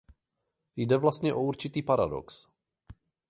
[0.75, 2.47] Jde vlastně o určitý paradox.